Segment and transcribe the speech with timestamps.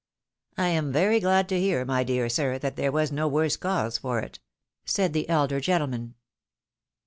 [0.57, 3.99] "I am 'very glad to hear, my dear sir, that there was no worse cause
[3.99, 4.39] for it,"
[4.83, 6.15] said the elder gentleman.